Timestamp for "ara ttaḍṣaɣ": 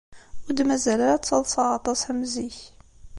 1.07-1.69